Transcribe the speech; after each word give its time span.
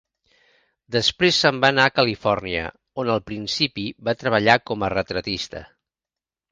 Després 0.95 1.41
se'n 1.43 1.59
va 1.65 1.69
anar 1.73 1.85
a 1.89 1.93
Califòrnia, 1.99 2.65
on 3.05 3.13
al 3.17 3.23
principi 3.29 3.87
va 4.09 4.19
treballar 4.25 4.61
com 4.73 4.89
a 4.89 4.95
retratista. 4.99 5.65